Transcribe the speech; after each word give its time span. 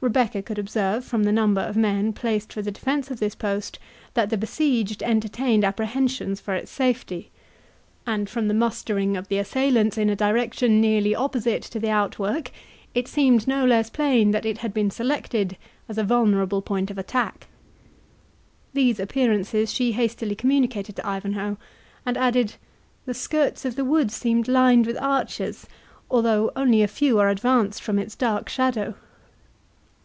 Rebecca 0.00 0.42
could 0.42 0.60
observe, 0.60 1.04
from 1.04 1.24
the 1.24 1.32
number 1.32 1.60
of 1.60 1.76
men 1.76 2.12
placed 2.12 2.52
for 2.52 2.62
the 2.62 2.70
defence 2.70 3.10
of 3.10 3.18
this 3.18 3.34
post, 3.34 3.80
that 4.14 4.30
the 4.30 4.36
besieged 4.36 5.02
entertained 5.02 5.64
apprehensions 5.64 6.40
for 6.40 6.54
its 6.54 6.70
safety; 6.70 7.32
and 8.06 8.30
from 8.30 8.46
the 8.46 8.54
mustering 8.54 9.16
of 9.16 9.26
the 9.26 9.38
assailants 9.38 9.98
in 9.98 10.08
a 10.08 10.14
direction 10.14 10.80
nearly 10.80 11.16
opposite 11.16 11.62
to 11.62 11.80
the 11.80 11.90
outwork, 11.90 12.52
it 12.94 13.08
seemed 13.08 13.48
no 13.48 13.64
less 13.64 13.90
plain 13.90 14.30
that 14.30 14.46
it 14.46 14.58
had 14.58 14.72
been 14.72 14.88
selected 14.88 15.56
as 15.88 15.98
a 15.98 16.04
vulnerable 16.04 16.62
point 16.62 16.92
of 16.92 16.96
attack. 16.96 17.48
These 18.74 19.00
appearances 19.00 19.74
she 19.74 19.90
hastily 19.92 20.36
communicated 20.36 20.94
to 20.94 21.06
Ivanhoe, 21.06 21.56
and 22.06 22.16
added, 22.16 22.54
"The 23.04 23.14
skirts 23.14 23.64
of 23.64 23.74
the 23.74 23.84
wood 23.84 24.12
seem 24.12 24.44
lined 24.46 24.86
with 24.86 24.96
archers, 25.02 25.66
although 26.08 26.52
only 26.54 26.82
a 26.84 26.88
few 26.88 27.18
are 27.18 27.28
advanced 27.28 27.82
from 27.82 27.98
its 27.98 28.14
dark 28.14 28.48
shadow." 28.48 28.94